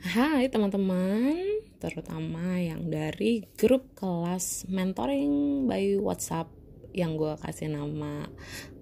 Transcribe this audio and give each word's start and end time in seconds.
Hai 0.00 0.48
teman-teman, 0.48 1.60
terutama 1.76 2.56
yang 2.56 2.88
dari 2.88 3.44
grup 3.52 3.92
kelas 3.92 4.64
mentoring 4.72 5.68
by 5.68 6.00
WhatsApp 6.00 6.48
yang 6.96 7.20
gue 7.20 7.36
kasih 7.36 7.68
nama 7.68 8.24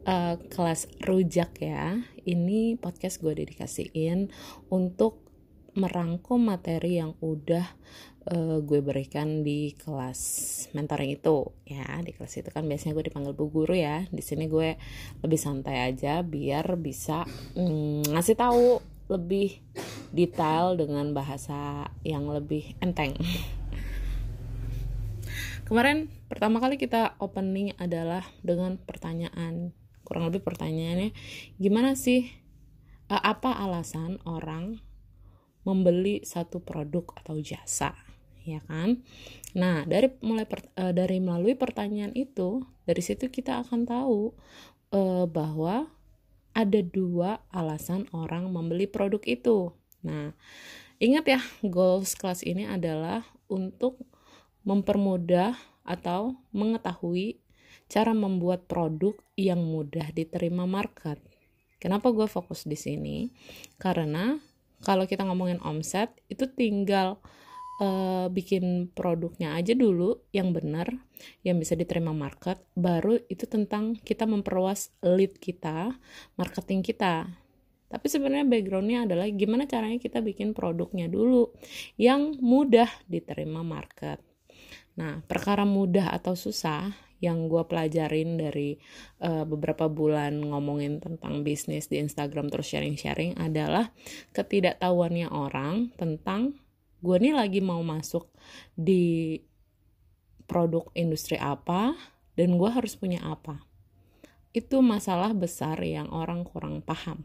uh, 0.07 0.39
kelas 0.46 0.86
rujak 1.02 1.59
ya. 1.59 1.98
Ini 2.23 2.79
podcast 2.79 3.18
gue 3.18 3.34
dedikasiin 3.34 4.30
untuk 4.70 5.27
merangkum 5.75 6.39
materi 6.39 7.02
yang 7.02 7.19
udah 7.19 7.66
uh, 8.30 8.62
gue 8.62 8.79
berikan 8.79 9.43
di 9.43 9.75
kelas 9.75 10.23
mentoring 10.71 11.19
itu 11.19 11.50
ya 11.66 11.98
di 11.98 12.14
kelas 12.14 12.46
itu 12.46 12.50
kan 12.55 12.62
biasanya 12.62 12.95
gue 12.95 13.11
dipanggil 13.11 13.35
bu 13.35 13.50
guru 13.50 13.75
ya 13.75 14.07
di 14.07 14.23
sini 14.23 14.46
gue 14.46 14.79
lebih 15.27 15.39
santai 15.39 15.82
aja 15.82 16.23
biar 16.23 16.79
bisa 16.79 17.27
mm, 17.59 18.14
ngasih 18.14 18.38
tahu 18.38 18.98
lebih 19.09 19.61
detail 20.12 20.77
dengan 20.77 21.12
bahasa 21.12 21.89
yang 22.05 22.29
lebih 22.29 22.77
enteng. 22.80 23.17
Kemarin 25.69 26.09
pertama 26.33 26.65
kali 26.65 26.81
kita 26.81 27.17
opening 27.21 27.77
adalah 27.77 28.25
dengan 28.41 28.81
pertanyaan 28.81 29.77
kurang 30.09 30.33
lebih 30.33 30.41
pertanyaannya 30.41 31.12
gimana 31.61 31.93
sih 31.93 32.25
eh, 33.12 33.23
apa 33.23 33.53
alasan 33.61 34.17
orang 34.25 34.81
membeli 35.69 36.25
satu 36.25 36.65
produk 36.65 37.12
atau 37.20 37.37
jasa 37.37 37.93
ya 38.48 38.65
kan 38.65 39.05
nah 39.53 39.84
dari 39.84 40.09
mulai 40.25 40.48
per, 40.48 40.65
uh, 40.81 40.97
dari 40.97 41.20
melalui 41.20 41.53
pertanyaan 41.53 42.17
itu 42.17 42.65
dari 42.89 43.05
situ 43.05 43.29
kita 43.29 43.61
akan 43.61 43.84
tahu 43.84 44.33
uh, 44.97 45.29
bahwa 45.29 45.93
ada 46.59 46.83
dua 46.83 47.39
alasan 47.55 48.11
orang 48.11 48.51
membeli 48.51 48.91
produk 48.91 49.23
itu. 49.23 49.70
Nah, 50.03 50.34
ingat 50.98 51.25
ya, 51.31 51.41
goals 51.62 52.19
kelas 52.19 52.42
ini 52.42 52.67
adalah 52.67 53.23
untuk 53.47 54.03
mempermudah 54.67 55.55
atau 55.87 56.34
mengetahui 56.50 57.39
cara 57.87 58.11
membuat 58.11 58.67
produk 58.67 59.15
yang 59.39 59.62
mudah 59.62 60.11
diterima 60.11 60.67
market. 60.67 61.23
Kenapa 61.78 62.11
gue 62.11 62.27
fokus 62.27 62.67
di 62.67 62.75
sini? 62.75 63.31
Karena 63.78 64.34
kalau 64.83 65.06
kita 65.06 65.22
ngomongin 65.22 65.62
omset, 65.62 66.11
itu 66.27 66.50
tinggal 66.50 67.22
uh, 67.79 68.27
bikin 68.31 68.91
produknya 68.93 69.55
aja 69.55 69.73
dulu 69.75 70.27
yang 70.34 70.51
benar 70.55 70.91
yang 71.43 71.59
bisa 71.59 71.75
diterima 71.75 72.15
market 72.15 72.62
baru 72.79 73.19
itu 73.27 73.47
tentang 73.51 73.98
kita 73.98 74.27
memperluas 74.27 74.95
lead 75.03 75.39
kita 75.39 75.95
marketing 76.39 76.83
kita. 76.83 77.27
Tapi 77.89 78.05
sebenarnya 78.05 78.45
backgroundnya 78.45 79.09
adalah 79.09 79.25
gimana 79.33 79.65
caranya 79.65 79.97
kita 79.97 80.21
bikin 80.21 80.53
produknya 80.53 81.09
dulu 81.09 81.56
yang 81.97 82.37
mudah 82.37 82.91
diterima 83.09 83.65
market. 83.65 84.21
Nah 85.01 85.25
perkara 85.25 85.65
mudah 85.65 86.12
atau 86.12 86.37
susah 86.37 86.93
yang 87.19 87.51
gue 87.51 87.65
pelajarin 87.67 88.39
dari 88.39 88.79
uh, 89.27 89.43
beberapa 89.43 89.91
bulan 89.91 90.39
ngomongin 90.39 91.03
tentang 91.03 91.43
bisnis 91.43 91.91
di 91.91 91.99
Instagram 91.99 92.47
terus 92.47 92.71
sharing-sharing 92.71 93.34
adalah 93.41 93.91
ketidaktahuannya 94.37 95.27
orang 95.33 95.91
tentang 95.99 96.55
gue 96.98 97.16
nih 97.18 97.34
lagi 97.34 97.60
mau 97.62 97.78
masuk 97.82 98.27
di 98.74 99.38
produk 100.48 100.88
industri 100.96 101.36
apa 101.38 101.94
dan 102.34 102.56
gue 102.56 102.70
harus 102.70 102.96
punya 102.96 103.20
apa. 103.22 103.62
Itu 104.56 104.80
masalah 104.80 105.36
besar 105.36 105.78
yang 105.84 106.08
orang 106.10 106.42
kurang 106.42 106.80
paham. 106.80 107.22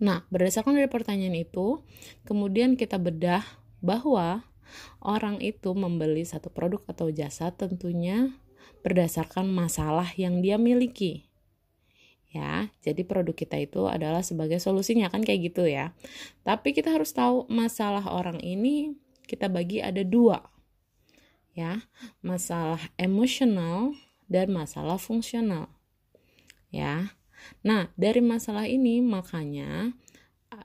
Nah 0.00 0.24
berdasarkan 0.32 0.80
dari 0.80 0.88
pertanyaan 0.88 1.36
itu 1.36 1.84
kemudian 2.24 2.74
kita 2.74 2.96
bedah 2.96 3.44
bahwa 3.84 4.42
orang 5.04 5.38
itu 5.44 5.70
membeli 5.76 6.24
satu 6.24 6.48
produk 6.50 6.82
atau 6.88 7.12
jasa 7.12 7.52
tentunya 7.52 8.34
berdasarkan 8.82 9.46
masalah 9.50 10.08
yang 10.16 10.40
dia 10.42 10.56
miliki 10.56 11.25
ya. 12.36 12.68
Jadi 12.84 13.02
produk 13.08 13.32
kita 13.32 13.56
itu 13.56 13.88
adalah 13.88 14.20
sebagai 14.20 14.60
solusinya 14.60 15.08
kan 15.08 15.24
kayak 15.24 15.52
gitu 15.52 15.64
ya. 15.64 15.96
Tapi 16.44 16.76
kita 16.76 16.92
harus 16.92 17.16
tahu 17.16 17.48
masalah 17.48 18.04
orang 18.12 18.36
ini 18.44 18.92
kita 19.24 19.48
bagi 19.48 19.80
ada 19.80 20.04
dua. 20.04 20.44
Ya, 21.56 21.88
masalah 22.20 22.92
emosional 23.00 23.96
dan 24.28 24.52
masalah 24.52 25.00
fungsional. 25.00 25.72
Ya. 26.68 27.16
Nah, 27.64 27.88
dari 27.96 28.20
masalah 28.20 28.68
ini 28.68 29.00
makanya 29.00 29.96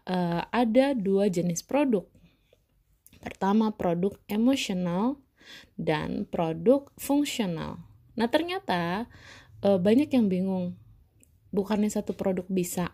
uh, 0.03 0.43
ada 0.51 0.91
dua 0.91 1.31
jenis 1.31 1.63
produk. 1.63 2.03
Pertama 3.23 3.71
produk 3.71 4.19
emosional 4.27 5.21
dan 5.79 6.27
produk 6.27 6.91
fungsional. 6.99 7.79
Nah, 8.19 8.27
ternyata 8.27 9.07
uh, 9.63 9.79
banyak 9.79 10.11
yang 10.11 10.27
bingung 10.27 10.80
bukannya 11.51 11.91
satu 11.91 12.15
produk 12.15 12.47
bisa 12.47 12.89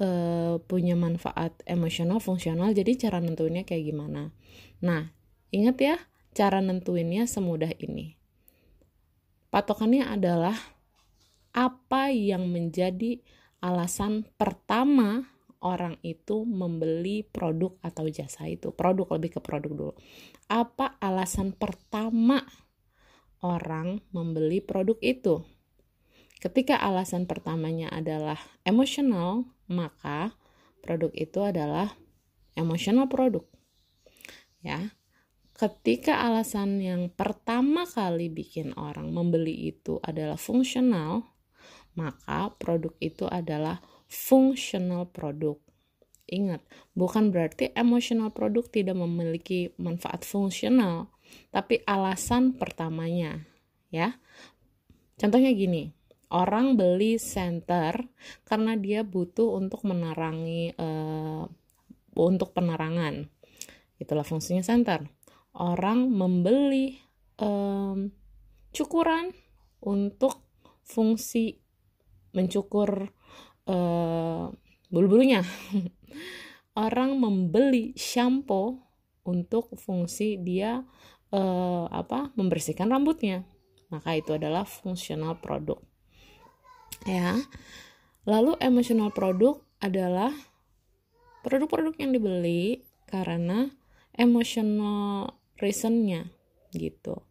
uh, 0.00 0.58
punya 0.64 0.94
manfaat 0.94 1.58
emosional 1.66 2.22
fungsional 2.22 2.70
jadi 2.72 3.08
cara 3.08 3.18
nentuinnya 3.18 3.66
kayak 3.66 3.84
gimana? 3.92 4.34
Nah 4.82 5.12
ingat 5.50 5.76
ya 5.78 5.96
cara 6.32 6.62
nentuinnya 6.62 7.26
semudah 7.26 7.74
ini. 7.82 8.16
Patokannya 9.48 10.06
adalah 10.06 10.56
apa 11.56 12.12
yang 12.12 12.46
menjadi 12.52 13.18
alasan 13.58 14.28
pertama 14.38 15.26
orang 15.58 15.98
itu 16.06 16.46
membeli 16.46 17.26
produk 17.26 17.74
atau 17.82 18.06
jasa 18.06 18.46
itu 18.46 18.70
produk 18.70 19.18
lebih 19.18 19.38
ke 19.38 19.40
produk 19.42 19.72
dulu. 19.74 19.94
Apa 20.46 21.00
alasan 21.02 21.50
pertama 21.56 22.46
orang 23.42 23.98
membeli 24.14 24.62
produk 24.62 24.98
itu 25.02 25.42
Ketika 26.38 26.78
alasan 26.78 27.26
pertamanya 27.26 27.90
adalah 27.90 28.38
emosional, 28.62 29.42
maka 29.66 30.38
produk 30.86 31.10
itu 31.10 31.42
adalah 31.42 31.98
emosional 32.54 33.10
produk. 33.10 33.42
Ya. 34.62 34.94
Ketika 35.58 36.22
alasan 36.22 36.78
yang 36.78 37.10
pertama 37.10 37.82
kali 37.82 38.30
bikin 38.30 38.70
orang 38.78 39.10
membeli 39.10 39.74
itu 39.74 39.98
adalah 40.06 40.38
fungsional, 40.38 41.26
maka 41.98 42.54
produk 42.54 42.94
itu 43.02 43.26
adalah 43.26 43.82
fungsional 44.06 45.10
produk. 45.10 45.58
Ingat, 46.30 46.62
bukan 46.94 47.34
berarti 47.34 47.74
emosional 47.74 48.30
produk 48.30 48.62
tidak 48.70 48.94
memiliki 48.94 49.74
manfaat 49.80 50.22
fungsional, 50.22 51.10
tapi 51.50 51.82
alasan 51.82 52.54
pertamanya, 52.54 53.42
ya. 53.90 54.14
Contohnya 55.18 55.50
gini, 55.50 55.97
orang 56.28 56.76
beli 56.76 57.16
senter 57.16 58.04
karena 58.44 58.76
dia 58.76 59.00
butuh 59.00 59.56
untuk 59.56 59.84
menerangi 59.88 60.76
uh, 60.76 61.44
untuk 62.16 62.52
penerangan. 62.52 63.28
Itulah 63.96 64.26
fungsinya 64.26 64.60
senter. 64.60 65.08
Orang 65.56 66.12
membeli 66.12 67.00
um, 67.40 68.12
cukuran 68.70 69.32
untuk 69.80 70.44
fungsi 70.84 71.58
mencukur 72.36 73.08
uh, 73.66 74.44
bulu-bulunya. 74.92 75.42
Orang 76.88 77.18
membeli 77.18 77.96
shampoo 77.98 78.78
untuk 79.26 79.74
fungsi 79.74 80.38
dia 80.38 80.86
uh, 81.34 81.84
apa 81.90 82.30
membersihkan 82.38 82.86
rambutnya. 82.86 83.42
Maka 83.88 84.14
itu 84.20 84.36
adalah 84.36 84.68
fungsional 84.68 85.40
produk 85.40 85.80
ya. 87.06 87.38
Lalu 88.28 88.58
emotional 88.58 89.14
produk 89.14 89.60
adalah 89.78 90.34
produk-produk 91.46 91.94
yang 92.02 92.10
dibeli 92.12 92.82
karena 93.08 93.70
emotional 94.18 95.38
reasonnya 95.56 96.28
gitu. 96.74 97.22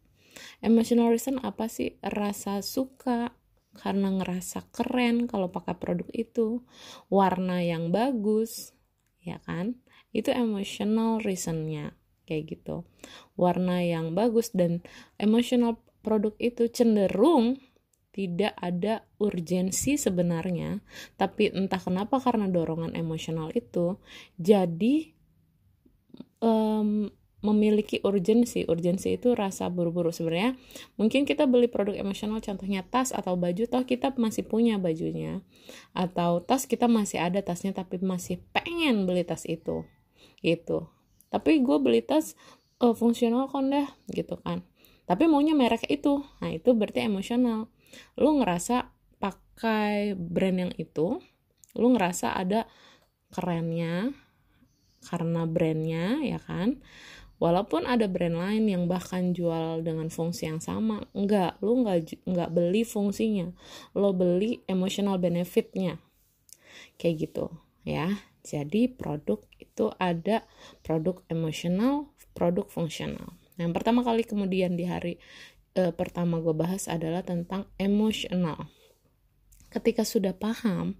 Emotional 0.58 1.12
reason 1.14 1.38
apa 1.42 1.70
sih? 1.70 1.98
Rasa 2.02 2.64
suka 2.64 3.34
karena 3.78 4.10
ngerasa 4.10 4.66
keren 4.74 5.30
kalau 5.30 5.52
pakai 5.54 5.78
produk 5.78 6.08
itu. 6.10 6.66
Warna 7.12 7.62
yang 7.62 7.94
bagus 7.94 8.74
ya 9.22 9.38
kan? 9.44 9.78
Itu 10.10 10.34
emotional 10.34 11.22
reasonnya 11.22 11.94
kayak 12.26 12.58
gitu. 12.58 12.88
Warna 13.38 13.84
yang 13.84 14.18
bagus 14.18 14.50
dan 14.50 14.82
emotional 15.20 15.78
produk 16.02 16.34
itu 16.40 16.66
cenderung 16.70 17.60
tidak 18.18 18.58
ada 18.58 19.06
urgensi 19.22 19.94
sebenarnya, 19.94 20.82
tapi 21.14 21.54
entah 21.54 21.78
kenapa 21.78 22.18
karena 22.18 22.50
dorongan 22.50 22.98
emosional 22.98 23.54
itu 23.54 23.94
jadi 24.34 25.14
um, 26.42 27.06
memiliki 27.38 28.02
urgensi. 28.02 28.66
Urgensi 28.66 29.14
itu 29.14 29.38
rasa 29.38 29.70
buru-buru 29.70 30.10
sebenarnya. 30.10 30.58
Mungkin 30.98 31.22
kita 31.22 31.46
beli 31.46 31.70
produk 31.70 31.94
emosional 31.94 32.42
contohnya 32.42 32.82
tas 32.82 33.14
atau 33.14 33.38
baju 33.38 33.70
toh 33.70 33.86
kita 33.86 34.10
masih 34.18 34.42
punya 34.42 34.82
bajunya 34.82 35.46
atau 35.94 36.42
tas 36.42 36.66
kita 36.66 36.90
masih 36.90 37.22
ada 37.22 37.38
tasnya 37.38 37.70
tapi 37.70 38.02
masih 38.02 38.42
pengen 38.50 39.06
beli 39.06 39.22
tas 39.22 39.46
itu. 39.46 39.86
Gitu. 40.38 40.86
tapi 41.28 41.60
gue 41.60 41.76
beli 41.82 42.00
tas 42.00 42.38
uh, 42.80 42.94
fungsional 42.94 43.50
kok 43.50 43.62
deh 43.68 43.88
gitu 44.14 44.38
kan 44.40 44.64
tapi 45.04 45.26
maunya 45.26 45.52
merek 45.52 45.84
itu 45.90 46.24
nah 46.40 46.50
itu 46.52 46.72
berarti 46.72 47.04
emosional 47.04 47.68
lu 48.20 48.40
ngerasa 48.42 48.90
pakai 49.18 50.14
brand 50.14 50.68
yang 50.68 50.72
itu 50.78 51.18
lu 51.78 51.94
ngerasa 51.94 52.34
ada 52.34 52.66
kerennya 53.32 54.12
karena 55.04 55.46
brandnya 55.46 56.20
ya 56.26 56.42
kan? 56.42 56.82
Walaupun 57.38 57.86
ada 57.86 58.10
brand 58.10 58.34
lain 58.34 58.66
yang 58.66 58.90
bahkan 58.90 59.30
jual 59.30 59.86
dengan 59.86 60.10
fungsi 60.10 60.50
yang 60.50 60.58
sama 60.58 61.06
enggak 61.14 61.54
lu 61.62 61.86
enggak 61.86 62.18
enggak 62.26 62.50
beli 62.50 62.82
fungsinya. 62.82 63.54
Lo 63.94 64.10
beli 64.10 64.66
emotional 64.66 65.22
benefitnya. 65.22 66.02
Kayak 66.98 67.30
gitu 67.30 67.46
ya. 67.86 68.10
Jadi 68.42 68.90
produk 68.90 69.38
itu 69.62 69.86
ada 70.02 70.42
produk 70.82 71.22
emosional 71.30 72.10
produk 72.34 72.66
fungsional. 72.66 73.38
Yang 73.54 73.70
pertama 73.74 74.02
kali 74.02 74.26
kemudian 74.26 74.74
di 74.74 74.86
hari 74.86 75.22
eh, 75.78 75.94
pertama 75.94 76.42
gue 76.42 76.52
bahas 76.52 76.90
adalah 76.90 77.22
tentang 77.22 77.70
emosional 77.78 78.66
ketika 79.70 80.02
sudah 80.02 80.34
paham 80.34 80.98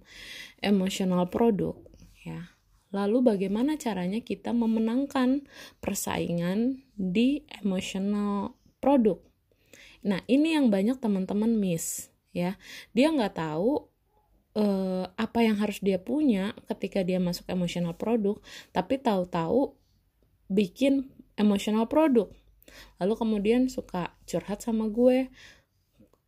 emosional 0.63 1.27
produk 1.27 1.75
ya 2.23 2.59
Lalu 2.89 3.21
bagaimana 3.21 3.77
caranya 3.77 4.17
kita 4.17 4.49
memenangkan 4.49 5.45
persaingan 5.77 6.81
di 6.97 7.45
emotional 7.61 8.57
produk? 8.81 9.21
Nah, 10.01 10.25
ini 10.25 10.57
yang 10.57 10.73
banyak 10.73 10.97
teman-teman 10.97 11.53
miss 11.53 12.09
ya. 12.33 12.57
Dia 12.97 13.13
nggak 13.13 13.37
tahu 13.37 13.85
eh, 14.57 15.05
apa 15.05 15.39
yang 15.45 15.61
harus 15.61 15.77
dia 15.85 16.01
punya 16.01 16.57
ketika 16.65 17.05
dia 17.05 17.21
masuk 17.21 17.45
emotional 17.45 17.93
produk, 17.93 18.41
tapi 18.73 18.97
tahu-tahu 18.97 19.77
bikin 20.49 21.13
emotional 21.37 21.85
produk. 21.85 22.33
Lalu 23.01 23.13
kemudian 23.17 23.61
suka 23.67 24.13
curhat 24.25 24.61
sama 24.63 24.87
gue, 24.89 25.29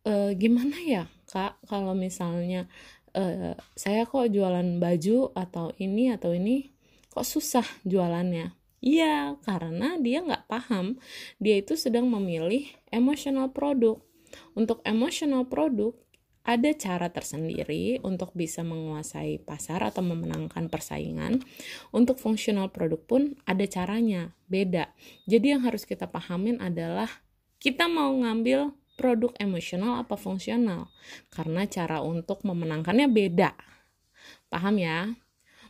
e, 0.02 0.12
gimana 0.36 0.76
ya 0.82 1.04
kak 1.32 1.64
kalau 1.64 1.96
misalnya 1.96 2.68
uh, 3.16 3.54
saya 3.76 4.08
kok 4.08 4.28
jualan 4.32 4.80
baju 4.80 5.32
atau 5.36 5.72
ini 5.80 6.12
atau 6.12 6.32
ini 6.32 6.72
kok 7.12 7.24
susah 7.24 7.64
jualannya? 7.84 8.56
Iya 8.82 9.38
karena 9.46 9.94
dia 10.02 10.24
nggak 10.24 10.50
paham. 10.50 10.98
Dia 11.38 11.62
itu 11.62 11.78
sedang 11.78 12.10
memilih 12.10 12.66
emotional 12.90 13.52
produk. 13.54 14.02
Untuk 14.56 14.80
emotional 14.82 15.46
produk 15.46 15.94
ada 16.42 16.74
cara 16.74 17.06
tersendiri 17.06 18.02
untuk 18.02 18.34
bisa 18.34 18.66
menguasai 18.66 19.38
pasar 19.46 19.86
atau 19.86 20.02
memenangkan 20.02 20.66
persaingan. 20.66 21.38
Untuk 21.94 22.18
fungsional 22.18 22.74
produk 22.74 22.98
pun 22.98 23.22
ada 23.46 23.62
caranya, 23.70 24.34
beda. 24.50 24.90
Jadi 25.30 25.54
yang 25.54 25.62
harus 25.62 25.86
kita 25.86 26.10
pahamin 26.10 26.58
adalah 26.58 27.06
kita 27.62 27.86
mau 27.86 28.10
ngambil 28.10 28.74
produk 28.98 29.30
emosional 29.38 30.02
apa 30.02 30.18
fungsional. 30.18 30.90
Karena 31.30 31.62
cara 31.70 32.02
untuk 32.02 32.42
memenangkannya 32.42 33.06
beda. 33.06 33.54
Paham 34.50 34.82
ya? 34.82 35.14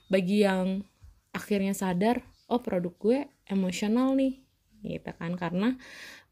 Bagi 0.09 0.45
yang 0.49 0.89
akhirnya 1.37 1.77
sadar 1.77 2.25
oh 2.49 2.65
produk 2.65 2.93
gue 2.97 3.19
emosional 3.45 4.17
nih. 4.17 4.41
Gitu 4.81 5.11
kan? 5.21 5.37
Karena 5.37 5.77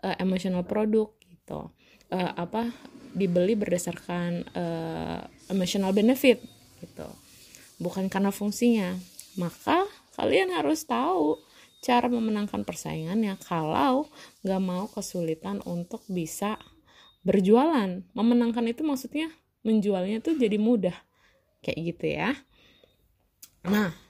uh, 0.01 0.17
emosional 0.17 0.65
produk 0.65 1.13
gitu. 1.51 1.75
Uh, 2.11 2.31
apa 2.35 2.71
dibeli 3.15 3.59
berdasarkan 3.59 4.47
uh, 4.55 5.27
emotional 5.51 5.91
benefit 5.91 6.39
gitu. 6.79 7.11
Bukan 7.83 8.07
karena 8.07 8.31
fungsinya. 8.31 8.95
Maka 9.35 9.87
kalian 10.15 10.55
harus 10.55 10.87
tahu 10.87 11.43
cara 11.83 12.07
memenangkan 12.07 12.63
persaingannya 12.63 13.35
kalau 13.43 14.07
nggak 14.47 14.63
mau 14.63 14.87
kesulitan 14.87 15.59
untuk 15.67 16.07
bisa 16.07 16.59
berjualan. 17.27 18.07
Memenangkan 18.15 18.67
itu 18.71 18.87
maksudnya 18.87 19.31
menjualnya 19.67 20.23
tuh 20.23 20.39
jadi 20.39 20.59
mudah. 20.59 20.95
Kayak 21.63 21.79
gitu 21.95 22.07
ya. 22.15 22.31
Nah 23.67 24.10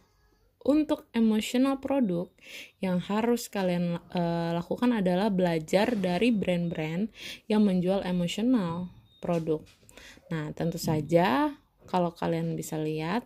untuk 0.60 1.08
emotional 1.16 1.80
produk 1.80 2.28
yang 2.84 3.00
harus 3.00 3.48
kalian 3.48 3.96
uh, 4.12 4.52
lakukan 4.52 4.92
adalah 4.92 5.32
belajar 5.32 5.96
dari 5.96 6.28
brand-brand 6.28 7.08
yang 7.48 7.64
menjual 7.64 8.04
emotional 8.04 8.92
produk. 9.24 9.64
Nah, 10.28 10.52
tentu 10.52 10.76
saja 10.76 11.56
kalau 11.88 12.12
kalian 12.12 12.54
bisa 12.54 12.76
lihat 12.76 13.24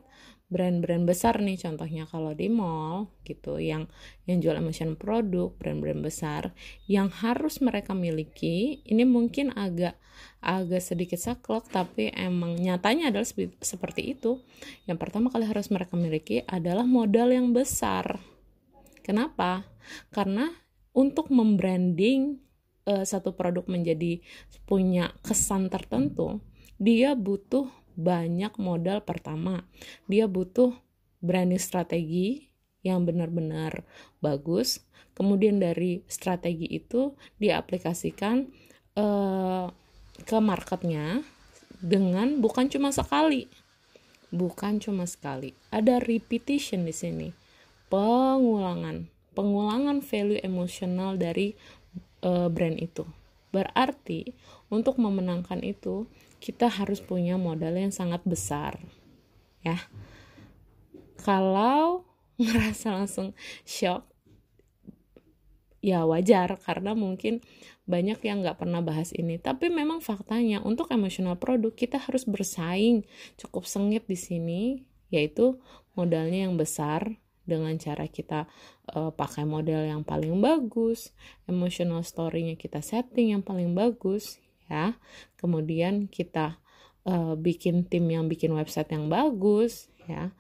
brand-brand 0.55 1.03
besar 1.03 1.43
nih 1.43 1.59
contohnya 1.59 2.07
kalau 2.07 2.31
di 2.31 2.47
mall 2.47 3.11
gitu 3.27 3.59
yang 3.59 3.91
yang 4.31 4.39
jual 4.39 4.55
emotion 4.55 4.95
produk 4.95 5.51
brand-brand 5.59 5.99
besar 5.99 6.55
yang 6.87 7.11
harus 7.11 7.59
mereka 7.59 7.91
miliki. 7.91 8.79
Ini 8.87 9.03
mungkin 9.03 9.51
agak 9.59 9.99
agak 10.39 10.79
sedikit 10.79 11.19
saklek 11.19 11.67
tapi 11.75 12.15
emang 12.15 12.55
nyatanya 12.55 13.11
adalah 13.11 13.27
seperti 13.59 14.15
itu. 14.15 14.39
Yang 14.87 14.99
pertama 15.03 15.35
kali 15.35 15.51
harus 15.51 15.75
mereka 15.75 15.99
miliki 15.99 16.47
adalah 16.47 16.87
modal 16.87 17.35
yang 17.35 17.51
besar. 17.51 18.23
Kenapa? 19.03 19.67
Karena 20.15 20.55
untuk 20.95 21.35
membranding 21.35 22.39
uh, 22.87 23.03
satu 23.03 23.35
produk 23.35 23.67
menjadi 23.67 24.23
punya 24.71 25.11
kesan 25.27 25.67
tertentu 25.67 26.39
dia 26.79 27.15
butuh 27.15 27.71
banyak 27.95 28.55
modal 28.59 29.03
pertama. 29.03 29.67
Dia 30.11 30.27
butuh 30.27 30.75
branding 31.25 31.63
strategi 31.63 32.51
yang 32.85 33.09
benar-benar 33.09 33.83
bagus. 34.21 34.85
Kemudian 35.15 35.63
dari 35.63 36.03
strategi 36.11 36.69
itu 36.75 37.15
diaplikasikan 37.39 38.51
uh, 38.99 39.71
ke 40.27 40.39
marketnya 40.43 41.23
dengan 41.79 42.39
bukan 42.43 42.67
cuma 42.67 42.91
sekali, 42.91 43.47
bukan 44.35 44.83
cuma 44.83 45.07
sekali. 45.07 45.55
Ada 45.71 46.03
repetition 46.03 46.83
di 46.83 46.95
sini, 46.95 47.29
pengulangan, 47.89 49.07
pengulangan 49.39 50.03
value 50.03 50.43
emosional 50.43 51.15
dari 51.15 51.55
uh, 52.27 52.51
brand 52.51 52.79
itu. 52.79 53.07
Berarti 53.55 54.35
untuk 54.67 54.99
memenangkan 54.99 55.63
itu 55.63 56.11
kita 56.43 56.67
harus 56.67 56.99
punya 56.99 57.39
modal 57.39 57.79
yang 57.79 57.95
sangat 57.95 58.27
besar 58.27 58.83
ya. 59.63 59.79
Kalau 61.23 62.03
ngerasa 62.43 62.91
langsung 62.91 63.31
shock 63.63 64.11
ya 65.85 66.03
wajar 66.09 66.59
karena 66.59 66.97
mungkin 66.97 67.45
banyak 67.87 68.19
yang 68.27 68.43
nggak 68.43 68.59
pernah 68.59 68.83
bahas 68.83 69.15
ini. 69.15 69.39
Tapi 69.39 69.71
memang 69.71 70.03
faktanya 70.03 70.59
untuk 70.65 70.91
emosional 70.91 71.39
produk 71.39 71.71
kita 71.71 72.03
harus 72.03 72.27
bersaing. 72.27 73.07
Cukup 73.39 73.71
sengit 73.71 74.11
di 74.11 74.19
sini 74.19 74.63
yaitu 75.15 75.63
modalnya 75.95 76.51
yang 76.51 76.59
besar 76.59 77.23
dengan 77.45 77.77
cara 77.77 78.09
kita 78.09 78.49
uh, 78.97 79.13
pakai 79.13 79.45
model 79.45 79.85
yang 79.89 80.03
paling 80.03 80.41
bagus, 80.41 81.13
emotional 81.45 82.01
story-nya 82.01 82.57
kita 82.57 82.81
setting 82.81 83.37
yang 83.37 83.45
paling 83.45 83.77
bagus, 83.77 84.41
ya. 84.69 84.97
Kemudian 85.37 86.09
kita 86.09 86.59
uh, 87.09 87.37
bikin 87.37 87.85
tim 87.87 88.09
yang 88.09 88.27
bikin 88.27 88.53
website 88.53 88.91
yang 88.93 89.09
bagus 89.13 89.89
ya. 90.09 90.33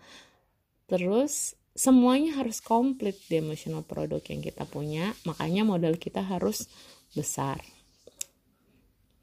Terus 0.89 1.57
semuanya 1.75 2.39
harus 2.39 2.61
komplit 2.61 3.19
di 3.27 3.41
emotional 3.41 3.83
product 3.83 4.31
yang 4.31 4.41
kita 4.45 4.65
punya 4.69 5.17
makanya 5.27 5.65
modal 5.65 5.97
kita 5.97 6.23
harus 6.25 6.69
besar. 7.13 7.61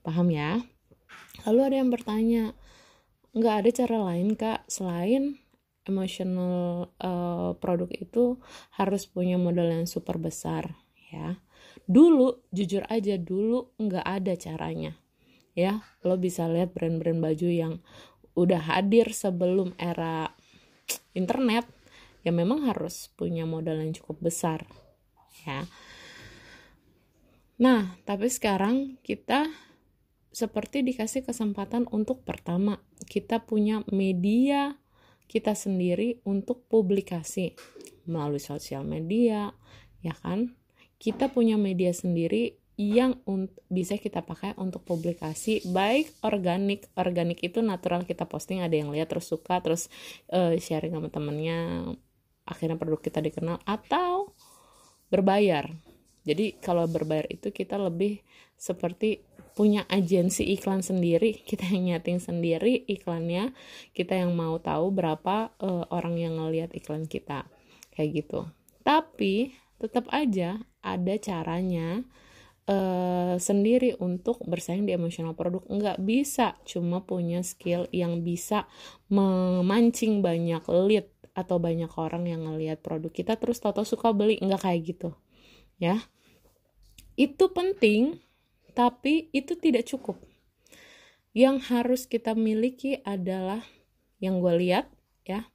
Paham 0.01 0.33
ya? 0.33 0.61
Lalu 1.45 1.59
ada 1.61 1.75
yang 1.77 1.89
bertanya 1.93 2.43
nggak 3.31 3.55
ada 3.63 3.69
cara 3.71 3.97
lain 4.11 4.35
kak 4.35 4.67
selain 4.67 5.39
emotional 5.85 6.89
uh, 7.01 7.57
produk 7.57 7.89
itu 7.89 8.37
harus 8.77 9.09
punya 9.09 9.41
modal 9.41 9.69
yang 9.69 9.89
super 9.89 10.21
besar 10.21 10.77
ya. 11.09 11.41
Dulu 11.87 12.51
jujur 12.53 12.85
aja 12.87 13.17
dulu 13.17 13.73
nggak 13.81 14.05
ada 14.05 14.33
caranya 14.37 14.93
ya. 15.57 15.81
Lo 16.05 16.17
bisa 16.17 16.45
lihat 16.47 16.73
brand-brand 16.77 17.19
baju 17.19 17.49
yang 17.49 17.73
udah 18.37 18.61
hadir 18.63 19.11
sebelum 19.11 19.75
era 19.75 20.31
internet 21.11 21.67
ya 22.21 22.31
memang 22.31 22.69
harus 22.69 23.11
punya 23.17 23.43
modal 23.43 23.81
yang 23.81 23.91
cukup 23.91 24.31
besar 24.31 24.63
ya. 25.43 25.65
Nah 27.59 27.97
tapi 28.07 28.29
sekarang 28.29 29.01
kita 29.03 29.49
seperti 30.31 30.79
dikasih 30.79 31.27
kesempatan 31.27 31.91
untuk 31.91 32.23
pertama 32.23 32.79
kita 33.03 33.43
punya 33.43 33.83
media 33.91 34.79
kita 35.31 35.55
sendiri 35.55 36.19
untuk 36.27 36.67
publikasi 36.67 37.55
melalui 38.03 38.43
sosial 38.43 38.83
media 38.83 39.55
ya 40.03 40.11
kan? 40.19 40.59
Kita 40.99 41.31
punya 41.31 41.55
media 41.55 41.95
sendiri 41.95 42.59
yang 42.75 43.21
bisa 43.69 43.95
kita 43.95 44.25
pakai 44.25 44.57
untuk 44.59 44.83
publikasi 44.83 45.63
baik 45.71 46.11
organik. 46.27 46.91
Organik 46.99 47.39
itu 47.45 47.63
natural 47.63 48.03
kita 48.03 48.27
posting 48.27 48.59
ada 48.59 48.75
yang 48.75 48.91
lihat 48.91 49.07
terus 49.07 49.31
suka 49.31 49.63
terus 49.63 49.87
uh, 50.33 50.51
sharing 50.59 50.91
sama 50.91 51.07
temennya 51.07 51.87
akhirnya 52.43 52.75
produk 52.75 52.99
kita 52.99 53.23
dikenal 53.23 53.61
atau 53.63 54.33
berbayar. 55.13 55.69
Jadi 56.21 56.57
kalau 56.61 56.85
berbayar 56.85 57.25
itu 57.29 57.49
kita 57.49 57.81
lebih 57.81 58.21
seperti 58.61 59.25
punya 59.57 59.89
agensi 59.89 60.45
iklan 60.53 60.85
sendiri 60.85 61.41
kita 61.49 61.65
yang 61.65 61.97
nyeting 61.97 62.21
sendiri 62.21 62.85
iklannya 62.85 63.57
kita 63.97 64.13
yang 64.13 64.37
mau 64.37 64.61
tahu 64.61 64.93
berapa 64.93 65.57
uh, 65.57 65.89
orang 65.89 66.21
yang 66.21 66.37
ngelihat 66.37 66.69
iklan 66.77 67.09
kita 67.09 67.49
kayak 67.91 68.23
gitu. 68.23 68.45
Tapi 68.85 69.51
tetap 69.81 70.05
aja 70.13 70.61
ada 70.81 71.13
caranya 71.17 72.05
uh, 72.69 73.35
sendiri 73.37 73.97
untuk 74.01 74.41
bersaing 74.45 74.85
di 74.85 74.95
emosional 74.95 75.33
produk. 75.33 75.65
Nggak 75.67 75.99
bisa 76.01 76.57
cuma 76.65 77.03
punya 77.03 77.45
skill 77.45 77.85
yang 77.91 78.21
bisa 78.25 78.65
memancing 79.11 80.23
banyak 80.23 80.63
lead 80.69 81.09
atau 81.31 81.57
banyak 81.63 81.91
orang 81.95 82.27
yang 82.27 82.43
ngelihat 82.43 82.83
produk 82.83 83.11
kita 83.11 83.37
terus 83.37 83.61
toto 83.61 83.83
suka 83.85 84.13
beli. 84.15 84.39
Nggak 84.41 84.61
kayak 84.65 84.81
gitu 84.85 85.09
ya. 85.77 85.99
Itu 87.19 87.51
penting 87.53 88.30
tapi 88.71 89.29
itu 89.35 89.55
tidak 89.59 89.87
cukup. 89.87 90.19
Yang 91.31 91.57
harus 91.71 92.01
kita 92.07 92.35
miliki 92.35 92.99
adalah 93.07 93.63
yang 94.19 94.43
gue 94.43 94.53
lihat 94.61 94.91
ya. 95.23 95.47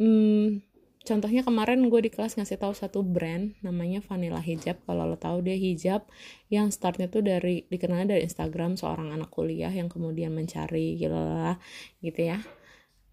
Hmm, 0.00 0.64
contohnya 1.06 1.46
kemarin 1.46 1.86
gue 1.86 2.00
di 2.02 2.10
kelas 2.10 2.34
ngasih 2.34 2.58
tahu 2.58 2.74
satu 2.74 3.04
brand 3.04 3.54
namanya 3.62 4.02
Vanilla 4.02 4.42
Hijab. 4.42 4.82
Kalau 4.86 5.06
lo 5.06 5.14
tahu 5.20 5.44
dia 5.44 5.54
hijab 5.54 6.08
yang 6.50 6.74
startnya 6.74 7.06
tuh 7.06 7.22
dari 7.22 7.68
dikenal 7.68 8.08
dari 8.08 8.26
Instagram 8.26 8.74
seorang 8.74 9.14
anak 9.14 9.30
kuliah 9.30 9.70
yang 9.70 9.86
kemudian 9.86 10.34
mencari 10.34 10.98
gila 10.98 11.60
gitu 12.02 12.20
ya. 12.34 12.42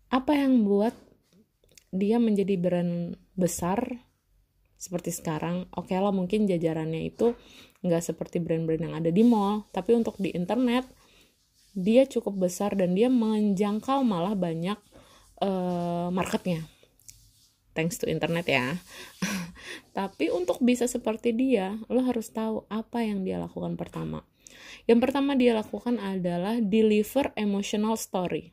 Apa 0.09 0.39
yang 0.39 0.65
buat 0.65 0.95
dia 1.91 2.17
menjadi 2.17 2.55
brand 2.57 3.19
besar 3.35 4.07
seperti 4.79 5.13
sekarang? 5.13 5.69
Oke 5.77 5.93
okay 5.93 6.01
lah 6.01 6.15
mungkin 6.15 6.49
jajarannya 6.49 7.13
itu 7.13 7.37
nggak 7.81 8.03
seperti 8.13 8.37
brand-brand 8.37 8.81
yang 8.85 8.95
ada 8.97 9.09
di 9.09 9.25
mall 9.25 9.65
tapi 9.73 9.97
untuk 9.97 10.17
di 10.21 10.29
internet 10.33 10.85
dia 11.71 12.03
cukup 12.03 12.47
besar 12.47 12.75
dan 12.75 12.93
dia 12.93 13.07
menjangkau 13.07 14.03
malah 14.03 14.35
banyak 14.35 14.75
uh, 15.39 16.11
marketnya. 16.11 16.67
Thanks 17.71 17.95
to 18.03 18.11
internet 18.11 18.51
ya. 18.51 18.75
Tapi 19.97 20.27
untuk 20.27 20.59
bisa 20.59 20.91
seperti 20.91 21.31
dia 21.31 21.79
lo 21.87 22.03
harus 22.03 22.27
tahu 22.27 22.67
apa 22.67 23.07
yang 23.07 23.23
dia 23.23 23.39
lakukan 23.39 23.79
pertama. 23.79 24.27
Yang 24.83 24.99
pertama 25.07 25.31
dia 25.39 25.55
lakukan 25.55 25.95
adalah 25.95 26.59
deliver 26.59 27.31
emotional 27.39 27.95
story. 27.95 28.51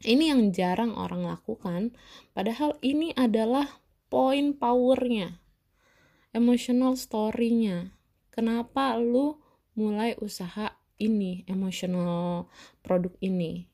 Ini 0.00 0.32
yang 0.32 0.52
jarang 0.52 0.96
orang 0.96 1.28
lakukan, 1.28 1.92
padahal 2.32 2.76
ini 2.80 3.12
adalah 3.12 3.68
poin 4.08 4.56
powernya, 4.56 5.40
emotional 6.32 6.96
story-nya. 6.96 7.99
Kenapa 8.30 8.94
lu 8.96 9.38
mulai 9.74 10.14
usaha 10.22 10.74
ini, 10.98 11.42
emotional 11.50 12.46
produk 12.82 13.14
ini? 13.22 13.66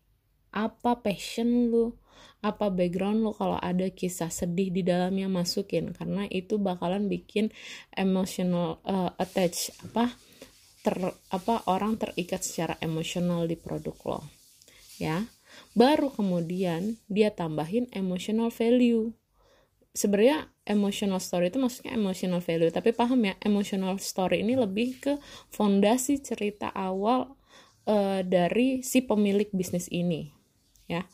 Apa 0.52 1.00
passion 1.04 1.68
lu? 1.68 1.96
Apa 2.40 2.72
background 2.72 3.20
lu 3.24 3.32
kalau 3.36 3.60
ada 3.60 3.92
kisah 3.92 4.32
sedih 4.32 4.72
di 4.72 4.80
dalamnya 4.80 5.28
masukin 5.28 5.92
karena 5.92 6.24
itu 6.32 6.56
bakalan 6.56 7.08
bikin 7.12 7.52
emotional 7.92 8.80
uh, 8.88 9.12
attach 9.20 9.72
apa 9.84 10.16
ter 10.86 10.96
apa 11.34 11.66
orang 11.66 11.98
terikat 11.98 12.46
secara 12.46 12.78
emosional 12.78 13.42
di 13.50 13.58
produk 13.58 13.98
lo 14.06 14.20
ya 15.02 15.26
baru 15.74 16.14
kemudian 16.14 17.02
dia 17.10 17.34
tambahin 17.34 17.90
emotional 17.90 18.54
value 18.54 19.10
sebenarnya 19.96 20.52
emotional 20.68 21.16
story 21.16 21.48
itu 21.48 21.56
maksudnya 21.56 21.96
emotional 21.96 22.44
value 22.44 22.68
tapi 22.68 22.92
paham 22.92 23.24
ya 23.24 23.34
emotional 23.40 23.96
story 23.96 24.44
ini 24.44 24.52
lebih 24.52 25.00
ke 25.00 25.12
fondasi 25.48 26.20
cerita 26.20 26.68
awal 26.76 27.32
uh, 27.88 28.20
dari 28.20 28.84
si 28.84 29.00
pemilik 29.00 29.48
bisnis 29.56 29.88
ini 29.88 30.36
ya. 30.86 31.08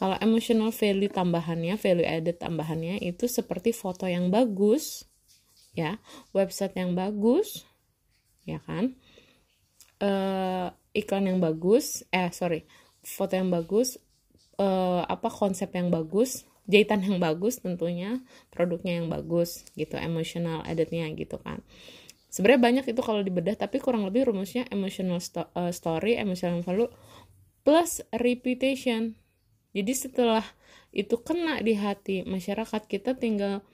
Kalau 0.00 0.18
emotional 0.18 0.74
value 0.74 1.12
tambahannya 1.12 1.78
value 1.78 2.08
added 2.08 2.42
tambahannya 2.42 2.98
itu 3.04 3.30
seperti 3.30 3.70
foto 3.70 4.08
yang 4.10 4.32
bagus 4.34 5.06
ya 5.76 6.02
website 6.34 6.74
yang 6.74 6.96
bagus 6.96 7.68
ya 8.48 8.58
kan? 8.64 8.96
Uh, 10.02 10.74
iklan 10.90 11.30
yang 11.30 11.38
bagus 11.38 12.02
eh 12.10 12.26
sorry 12.34 12.66
foto 13.06 13.38
yang 13.38 13.54
bagus 13.54 14.02
uh, 14.58 15.06
apa 15.06 15.30
konsep 15.30 15.70
yang 15.70 15.94
bagus 15.94 16.42
jahitan 16.70 17.02
yang 17.02 17.18
bagus 17.18 17.58
tentunya 17.58 18.22
produknya 18.54 19.02
yang 19.02 19.10
bagus 19.10 19.66
gitu 19.74 19.98
emotional 19.98 20.62
editnya 20.66 21.10
gitu 21.14 21.38
kan. 21.42 21.60
Sebenarnya 22.32 22.62
banyak 22.64 22.84
itu 22.96 23.00
kalau 23.04 23.20
dibedah 23.20 23.58
tapi 23.58 23.76
kurang 23.82 24.08
lebih 24.08 24.32
rumusnya 24.32 24.64
emotional 24.72 25.20
sto 25.20 25.52
uh, 25.52 25.68
story 25.68 26.16
emotional 26.16 26.64
value 26.64 26.88
plus 27.66 28.00
reputation. 28.14 29.18
Jadi 29.76 29.92
setelah 29.92 30.44
itu 30.92 31.20
kena 31.20 31.60
di 31.60 31.76
hati 31.76 32.24
masyarakat 32.24 32.88
kita 32.88 33.16
tinggal 33.16 33.64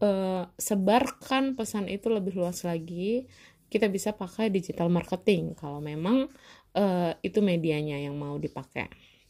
uh, 0.00 0.48
sebarkan 0.56 1.56
pesan 1.56 1.88
itu 1.90 2.08
lebih 2.08 2.38
luas 2.38 2.64
lagi. 2.64 3.28
Kita 3.68 3.92
bisa 3.92 4.16
pakai 4.16 4.48
digital 4.48 4.88
marketing 4.88 5.52
kalau 5.52 5.84
memang 5.84 6.32
uh, 6.72 7.12
itu 7.20 7.44
medianya 7.44 8.00
yang 8.00 8.16
mau 8.16 8.40
dipakai 8.40 8.88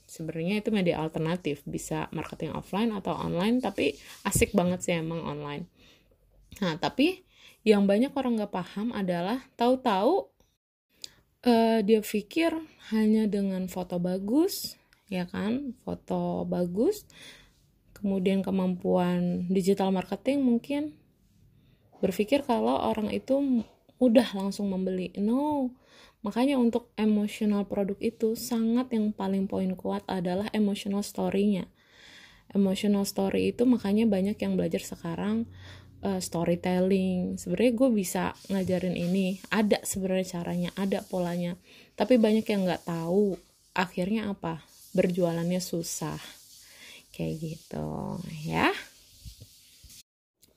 sebenarnya 0.08 0.64
itu 0.64 0.72
media 0.72 0.98
alternatif 1.04 1.60
bisa 1.68 2.08
marketing 2.16 2.56
offline 2.56 2.90
atau 2.96 3.12
online 3.12 3.60
tapi 3.60 3.92
asik 4.24 4.56
banget 4.56 4.80
sih 4.80 4.96
emang 4.96 5.20
online. 5.20 5.68
Nah 6.64 6.80
tapi 6.80 7.28
yang 7.62 7.84
banyak 7.84 8.10
orang 8.16 8.40
nggak 8.40 8.54
paham 8.56 8.96
adalah 8.96 9.44
tahu-tahu 9.60 10.32
uh, 11.44 11.78
dia 11.84 12.00
pikir 12.00 12.56
hanya 12.88 13.28
dengan 13.28 13.68
foto 13.68 14.00
bagus 14.00 14.80
ya 15.12 15.28
kan? 15.28 15.76
Foto 15.84 16.48
bagus 16.48 17.04
kemudian 17.92 18.40
kemampuan 18.40 19.44
digital 19.52 19.92
marketing 19.92 20.40
mungkin 20.40 20.96
berpikir 21.98 22.46
kalau 22.46 22.78
orang 22.78 23.10
itu 23.12 23.64
mudah 23.98 24.28
langsung 24.32 24.70
membeli. 24.72 25.12
No 25.20 25.74
Makanya 26.26 26.58
untuk 26.58 26.90
emotional 26.98 27.62
produk 27.66 27.94
itu 28.02 28.34
sangat 28.34 28.90
yang 28.90 29.14
paling 29.14 29.46
poin 29.46 29.70
kuat 29.78 30.02
adalah 30.10 30.50
emotional 30.50 31.06
story-nya. 31.06 31.70
Emotional 32.50 33.04
story 33.06 33.54
itu 33.54 33.68
makanya 33.68 34.08
banyak 34.08 34.34
yang 34.40 34.58
belajar 34.58 34.82
sekarang 34.82 35.46
uh, 36.02 36.18
storytelling. 36.18 37.38
Sebenarnya 37.38 37.72
gue 37.74 37.90
bisa 37.94 38.24
ngajarin 38.50 38.96
ini, 38.98 39.38
ada 39.52 39.78
sebenarnya 39.82 40.38
caranya, 40.38 40.70
ada 40.74 41.02
polanya. 41.06 41.54
Tapi 41.94 42.18
banyak 42.18 42.46
yang 42.46 42.66
nggak 42.66 42.86
tahu. 42.86 43.38
Akhirnya 43.74 44.30
apa? 44.30 44.62
Berjualannya 44.94 45.62
susah. 45.62 46.18
Kayak 47.14 47.34
gitu, 47.42 48.18
ya. 48.46 48.70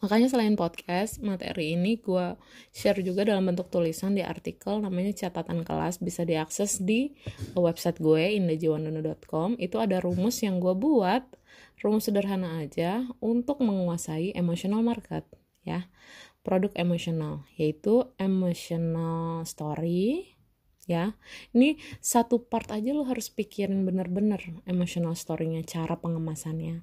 Makanya 0.02 0.34
selain 0.34 0.58
podcast, 0.58 1.22
materi 1.22 1.78
ini 1.78 2.02
gue 2.02 2.34
share 2.74 3.06
juga 3.06 3.22
dalam 3.22 3.46
bentuk 3.46 3.70
tulisan 3.70 4.18
di 4.18 4.26
artikel 4.26 4.82
namanya 4.82 5.14
catatan 5.14 5.62
kelas 5.62 6.02
bisa 6.02 6.26
diakses 6.26 6.82
di 6.82 7.14
website 7.54 8.02
gue 8.02 8.34
indajiwandono.com. 8.42 9.62
Itu 9.62 9.78
ada 9.78 10.02
rumus 10.02 10.42
yang 10.42 10.58
gue 10.58 10.74
buat, 10.74 11.22
rumus 11.86 12.10
sederhana 12.10 12.66
aja 12.66 13.06
untuk 13.22 13.62
menguasai 13.62 14.34
emotional 14.34 14.82
market 14.82 15.22
ya. 15.62 15.86
Produk 16.42 16.74
emosional 16.74 17.46
yaitu 17.54 18.02
emotional 18.18 19.46
story 19.46 20.34
ya. 20.90 21.14
Ini 21.54 21.78
satu 22.02 22.42
part 22.50 22.74
aja 22.74 22.90
lo 22.98 23.06
harus 23.06 23.30
pikirin 23.30 23.86
bener-bener 23.86 24.42
emotional 24.66 25.14
story-nya, 25.14 25.62
cara 25.62 26.02
pengemasannya. 26.02 26.82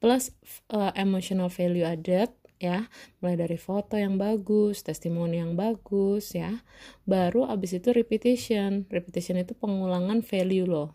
Plus 0.00 0.32
uh, 0.72 0.96
emotional 0.96 1.52
value 1.52 1.84
added 1.84 2.32
ya. 2.64 2.88
Mulai 3.20 3.36
dari 3.36 3.58
foto 3.60 4.00
yang 4.00 4.16
bagus 4.16 4.80
testimoni 4.80 5.38
yang 5.38 5.52
bagus 5.54 6.32
ya. 6.32 6.64
Baru 7.04 7.44
abis 7.44 7.76
itu 7.76 7.92
repetition. 7.92 8.88
Repetition 8.88 9.36
itu 9.44 9.52
pengulangan 9.52 10.24
value 10.24 10.64
loh. 10.64 10.90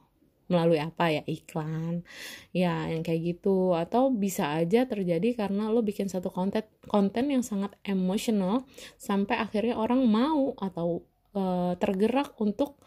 Melalui 0.49 0.81
apa 0.81 1.13
ya? 1.13 1.21
Iklan 1.29 2.01
ya 2.49 2.89
yang 2.89 3.05
kayak 3.05 3.21
gitu. 3.37 3.77
Atau 3.77 4.09
bisa 4.09 4.57
aja 4.57 4.89
terjadi 4.89 5.37
karena 5.37 5.69
lo 5.69 5.85
bikin 5.85 6.09
satu 6.09 6.33
konten 6.33 6.65
konten 6.89 7.29
yang 7.29 7.45
sangat 7.45 7.77
emosional 7.85 8.65
sampai 8.97 9.37
akhirnya 9.37 9.77
orang 9.77 10.01
mau 10.09 10.57
atau 10.57 11.05
uh, 11.37 11.77
tergerak 11.77 12.33
untuk 12.41 12.81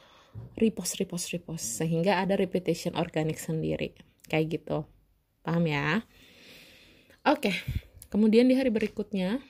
repost 0.58 0.98
repost 0.98 1.30
repost. 1.30 1.78
Sehingga 1.78 2.18
ada 2.18 2.34
repetition 2.34 2.98
organik 2.98 3.38
sendiri. 3.38 3.94
Kayak 4.26 4.46
gitu. 4.58 4.78
Paham 5.46 5.70
ya? 5.70 6.02
Oke. 7.22 7.54
okay. 7.54 7.90
Kemudian 8.12 8.44
di 8.44 8.52
hari 8.52 8.68
berikutnya, 8.68 9.40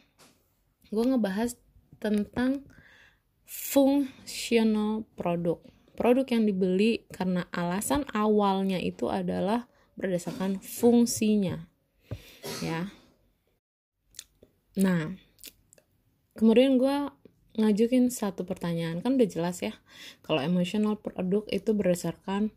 gue 0.94 1.04
ngebahas 1.04 1.58
tentang 1.98 2.62
fungsional 3.42 5.02
produk. 5.18 5.58
Produk 5.98 6.22
yang 6.30 6.46
dibeli 6.46 7.02
karena 7.10 7.50
alasan 7.50 8.06
awalnya 8.14 8.78
itu 8.78 9.10
adalah 9.10 9.66
berdasarkan 9.98 10.62
fungsinya. 10.62 11.66
Ya. 12.62 12.94
Nah, 14.78 15.18
kemudian 16.38 16.78
gue 16.78 17.10
ngajukin 17.58 18.08
satu 18.08 18.46
pertanyaan 18.48 19.04
kan 19.04 19.20
udah 19.20 19.28
jelas 19.28 19.60
ya 19.60 19.76
kalau 20.24 20.40
emotional 20.40 20.96
produk 20.96 21.44
itu 21.52 21.76
berdasarkan 21.76 22.48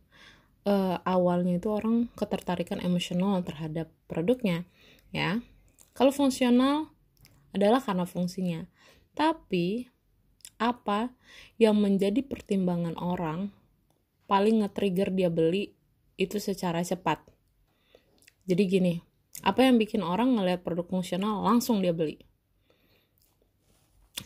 uh, 0.63 1.03
awalnya 1.03 1.59
itu 1.59 1.67
orang 1.67 2.07
ketertarikan 2.15 2.79
emosional 2.79 3.43
terhadap 3.43 3.91
produknya 4.07 4.63
ya 5.12 5.43
kalau 5.95 6.11
fungsional 6.11 6.91
adalah 7.55 7.79
karena 7.79 8.03
fungsinya. 8.03 8.67
Tapi 9.15 9.87
apa 10.59 11.15
yang 11.55 11.79
menjadi 11.79 12.19
pertimbangan 12.19 12.99
orang 12.99 13.55
paling 14.27 14.59
nge-trigger 14.59 15.15
dia 15.15 15.31
beli 15.31 15.71
itu 16.19 16.35
secara 16.35 16.83
cepat? 16.83 17.23
Jadi 18.43 18.63
gini 18.67 18.93
apa 19.43 19.63
yang 19.63 19.79
bikin 19.79 20.03
orang 20.03 20.35
ngelihat 20.35 20.67
produk 20.67 20.83
fungsional 20.83 21.39
langsung 21.47 21.79
dia 21.79 21.95
beli? 21.95 22.19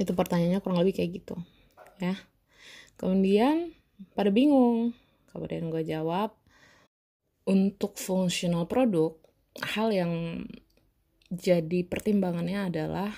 Itu 0.01 0.17
pertanyaannya 0.17 0.61
kurang 0.65 0.81
lebih 0.81 0.97
kayak 0.97 1.21
gitu 1.21 1.37
ya. 2.01 2.17
Kemudian 2.97 3.77
pada 4.17 4.33
bingung. 4.33 4.97
Kemudian 5.29 5.69
gue 5.69 5.85
jawab 5.85 6.33
untuk 7.45 8.01
fungsional 8.01 8.65
produk 8.65 9.13
hal 9.61 9.93
yang 9.93 10.45
jadi 11.29 11.85
pertimbangannya 11.85 12.73
adalah 12.73 13.13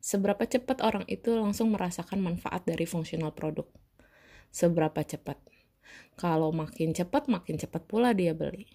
seberapa 0.00 0.48
cepat 0.48 0.80
orang 0.80 1.04
itu 1.12 1.36
langsung 1.36 1.76
merasakan 1.76 2.24
manfaat 2.24 2.64
dari 2.64 2.88
fungsional 2.88 3.36
produk. 3.36 3.68
Seberapa 4.48 5.04
cepat? 5.04 5.36
Kalau 6.16 6.50
makin 6.56 6.96
cepat 6.96 7.28
makin 7.28 7.60
cepat 7.60 7.84
pula 7.84 8.16
dia 8.16 8.32
beli 8.32 8.66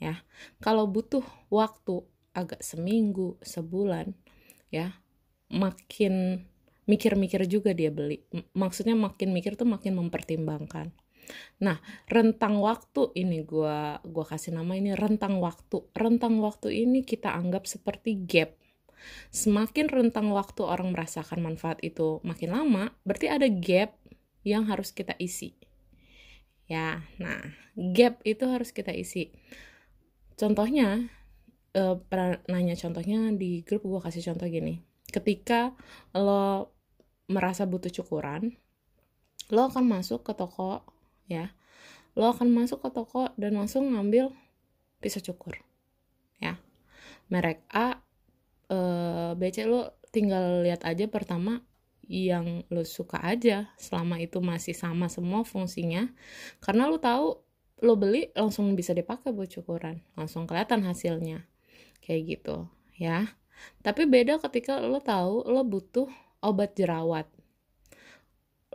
ya. 0.00 0.24
Kalau 0.64 0.88
butuh 0.88 1.22
waktu 1.52 2.02
agak 2.32 2.64
seminggu 2.64 3.36
sebulan 3.44 4.16
ya 4.72 4.96
makin 5.52 6.48
mikir-mikir 6.88 7.44
juga 7.44 7.76
dia 7.76 7.92
beli. 7.92 8.24
Maksudnya 8.56 8.96
makin 8.96 9.36
mikir 9.36 9.54
tuh 9.60 9.68
makin 9.68 10.00
mempertimbangkan 10.00 10.90
nah 11.62 11.78
rentang 12.10 12.58
waktu 12.58 13.14
ini 13.14 13.46
gua 13.46 14.02
gua 14.02 14.24
kasih 14.26 14.54
nama 14.54 14.74
ini 14.74 14.94
rentang 14.96 15.38
waktu. 15.38 15.86
Rentang 15.94 16.42
waktu 16.42 16.84
ini 16.86 17.06
kita 17.06 17.32
anggap 17.32 17.66
seperti 17.66 18.18
gap. 18.26 18.58
Semakin 19.34 19.90
rentang 19.90 20.30
waktu 20.30 20.62
orang 20.62 20.94
merasakan 20.94 21.42
manfaat 21.42 21.82
itu 21.82 22.22
makin 22.22 22.54
lama 22.54 22.94
berarti 23.02 23.26
ada 23.30 23.48
gap 23.50 23.98
yang 24.42 24.66
harus 24.66 24.90
kita 24.90 25.14
isi. 25.18 25.54
Ya 26.66 27.02
nah 27.18 27.40
gap 27.74 28.22
itu 28.22 28.44
harus 28.46 28.70
kita 28.70 28.94
isi. 28.94 29.30
Contohnya 30.38 31.12
uh, 31.76 31.96
pernah 31.98 32.38
nanya 32.48 32.74
contohnya 32.76 33.30
di 33.34 33.62
grup 33.62 33.84
gue 33.84 34.00
kasih 34.00 34.32
contoh 34.32 34.48
gini. 34.48 34.82
Ketika 35.12 35.76
lo 36.16 36.72
merasa 37.28 37.64
butuh 37.64 37.92
cukuran 37.92 38.56
lo 39.52 39.68
akan 39.68 39.84
masuk 39.84 40.24
ke 40.24 40.32
toko 40.32 40.80
ya. 41.26 41.54
Lo 42.12 42.28
akan 42.28 42.52
masuk 42.52 42.84
ke 42.84 42.88
toko 42.92 43.32
dan 43.40 43.56
langsung 43.56 43.92
ngambil 43.92 44.30
pisau 45.00 45.24
cukur. 45.24 45.58
Ya. 46.38 46.60
Merek 47.32 47.64
A 47.72 48.04
e, 48.68 48.78
B 49.38 49.42
C 49.48 49.64
lo 49.64 49.96
tinggal 50.12 50.60
lihat 50.60 50.84
aja 50.84 51.08
pertama 51.08 51.64
yang 52.04 52.68
lo 52.68 52.84
suka 52.84 53.16
aja. 53.24 53.72
Selama 53.80 54.20
itu 54.20 54.44
masih 54.44 54.76
sama 54.76 55.08
semua 55.08 55.42
fungsinya. 55.42 56.12
Karena 56.60 56.84
lo 56.86 57.00
tahu 57.00 57.40
lo 57.82 57.94
beli 57.96 58.30
langsung 58.36 58.76
bisa 58.76 58.92
dipakai 58.92 59.32
buat 59.32 59.48
cukuran. 59.48 60.04
Langsung 60.12 60.44
kelihatan 60.44 60.84
hasilnya. 60.84 61.48
Kayak 62.04 62.20
gitu. 62.28 62.56
Ya. 63.00 63.32
Tapi 63.80 64.04
beda 64.04 64.36
ketika 64.42 64.84
lo 64.84 65.00
tahu 65.00 65.48
lo 65.48 65.64
butuh 65.64 66.12
obat 66.44 66.76
jerawat. 66.76 67.24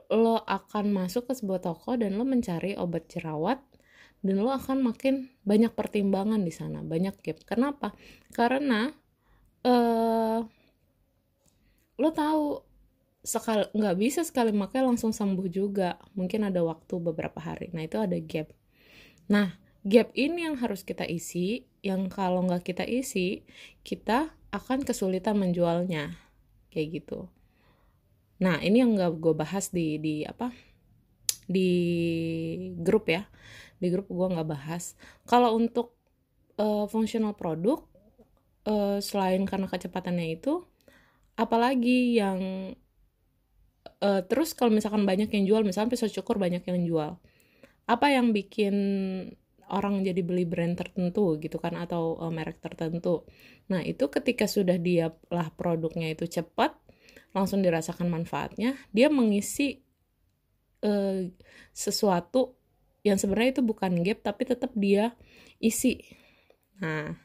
Lo 0.08 0.40
akan 0.44 0.92
masuk 0.96 1.28
ke 1.28 1.34
sebuah 1.36 1.60
toko 1.60 2.00
dan 2.00 2.16
lo 2.16 2.24
mencari 2.24 2.80
obat 2.80 3.12
jerawat 3.12 3.60
dan 4.24 4.42
lo 4.42 4.50
akan 4.50 4.82
makin 4.82 5.30
banyak 5.46 5.72
pertimbangan 5.78 6.42
di 6.42 6.50
sana, 6.50 6.82
banyak 6.82 7.16
gap. 7.22 7.38
Kenapa? 7.46 7.94
Karena 8.34 8.90
uh, 9.68 10.40
lo 11.98 12.10
tahu 12.14 12.64
sekali 13.22 13.68
nggak 13.76 13.98
bisa 14.00 14.22
sekali 14.24 14.56
makai 14.56 14.82
langsung 14.82 15.12
sembuh 15.12 15.48
juga. 15.52 16.00
Mungkin 16.16 16.48
ada 16.50 16.64
waktu 16.64 16.98
beberapa 16.98 17.38
hari. 17.44 17.70
Nah 17.76 17.86
itu 17.86 18.00
ada 18.00 18.18
gap. 18.24 18.52
Nah 19.30 19.60
gap 19.84 20.10
ini 20.18 20.48
yang 20.48 20.58
harus 20.58 20.82
kita 20.88 21.06
isi. 21.06 21.68
Yang 21.86 22.12
kalau 22.16 22.44
nggak 22.44 22.68
kita 22.68 22.84
isi, 22.84 23.48
kita 23.86 24.34
akan 24.52 24.84
kesulitan 24.88 25.38
menjualnya 25.40 26.16
kayak 26.72 27.04
gitu 27.04 27.28
nah 28.38 28.62
ini 28.62 28.86
yang 28.86 28.94
gak 28.94 29.18
gue 29.18 29.34
bahas 29.34 29.74
di 29.74 29.98
di 29.98 30.16
apa 30.22 30.54
di 31.48 31.72
grup 32.78 33.10
ya 33.10 33.26
di 33.78 33.88
grup 33.94 34.10
gue 34.10 34.28
nggak 34.36 34.50
bahas 34.50 34.98
kalau 35.24 35.56
untuk 35.56 35.96
uh, 36.60 36.86
fungsional 36.92 37.34
produk 37.38 37.82
uh, 38.68 39.00
selain 39.00 39.48
karena 39.48 39.70
kecepatannya 39.72 40.38
itu 40.38 40.66
apalagi 41.40 42.20
yang 42.20 42.40
uh, 44.04 44.22
terus 44.28 44.52
kalau 44.58 44.74
misalkan 44.74 45.08
banyak 45.08 45.32
yang 45.32 45.46
jual 45.48 45.62
misalnya 45.64 45.96
pisau 45.96 46.12
cukur 46.12 46.36
banyak 46.42 46.66
yang 46.68 46.84
jual 46.84 47.12
apa 47.88 48.08
yang 48.12 48.36
bikin 48.36 48.76
orang 49.68 50.04
jadi 50.04 50.22
beli 50.24 50.48
brand 50.48 50.80
tertentu 50.80 51.36
gitu 51.40 51.60
kan 51.60 51.76
atau 51.76 52.16
uh, 52.20 52.32
merek 52.32 52.60
tertentu. 52.64 53.28
Nah, 53.68 53.84
itu 53.84 54.08
ketika 54.08 54.48
sudah 54.48 54.80
dia 54.80 55.12
lah 55.28 55.52
produknya 55.52 56.08
itu 56.12 56.24
cepat 56.28 56.76
langsung 57.36 57.64
dirasakan 57.64 58.08
manfaatnya, 58.08 58.76
dia 58.92 59.08
mengisi 59.08 59.84
uh, 60.84 61.28
sesuatu 61.74 62.56
yang 63.06 63.16
sebenarnya 63.16 63.60
itu 63.60 63.64
bukan 63.64 64.04
gap 64.04 64.20
tapi 64.26 64.44
tetap 64.44 64.72
dia 64.76 65.16
isi. 65.64 66.04
Nah, 66.84 67.16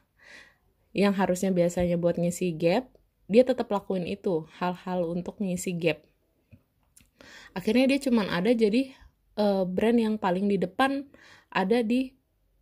yang 0.92 1.16
harusnya 1.16 1.50
biasanya 1.50 1.96
buat 1.96 2.20
ngisi 2.20 2.54
gap, 2.54 2.88
dia 3.26 3.42
tetap 3.42 3.72
lakuin 3.72 4.04
itu, 4.04 4.44
hal-hal 4.60 5.08
untuk 5.08 5.40
ngisi 5.40 5.72
gap. 5.76 6.04
Akhirnya 7.56 7.88
dia 7.96 7.98
cuman 8.02 8.28
ada 8.28 8.52
jadi 8.52 8.92
uh, 9.40 9.64
brand 9.64 9.98
yang 9.98 10.14
paling 10.20 10.48
di 10.48 10.60
depan 10.60 11.06
ada 11.52 11.84
di 11.84 12.12